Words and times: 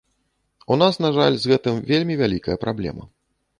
У 0.75 0.77
нас, 0.81 0.97
на 1.05 1.11
жаль, 1.17 1.37
з 1.45 1.51
гэтым 1.53 1.75
вельмі 1.93 2.19
вялікая 2.25 2.59
праблема. 2.67 3.03